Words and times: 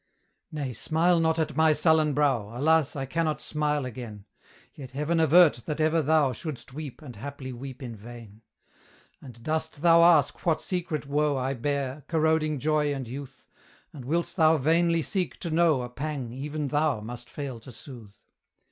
Nay, 0.51 0.73
smile 0.73 1.19
not 1.19 1.37
at 1.37 1.55
my 1.55 1.73
sullen 1.73 2.15
brow, 2.15 2.57
Alas! 2.57 2.95
I 2.95 3.05
cannot 3.05 3.39
smile 3.39 3.85
again: 3.85 4.25
Yet 4.73 4.89
Heaven 4.93 5.19
avert 5.19 5.61
that 5.67 5.79
ever 5.79 6.01
thou 6.01 6.33
Shouldst 6.33 6.73
weep, 6.73 7.03
and 7.03 7.17
haply 7.17 7.53
weep 7.53 7.83
in 7.83 7.95
vain. 7.95 8.41
And 9.21 9.43
dost 9.43 9.83
thou 9.83 10.01
ask 10.03 10.43
what 10.43 10.59
secret 10.59 11.05
woe 11.05 11.37
I 11.37 11.53
bear, 11.53 12.03
corroding 12.07 12.57
joy 12.57 12.91
and 12.91 13.07
youth? 13.07 13.45
And 13.93 14.05
wilt 14.05 14.33
thou 14.35 14.57
vainly 14.57 15.03
seek 15.03 15.37
to 15.41 15.51
know 15.51 15.83
A 15.83 15.89
pang 15.89 16.33
even 16.33 16.69
thou 16.69 17.01
must 17.01 17.29
fail 17.29 17.59
to 17.59 17.71
soothe? 17.71 18.15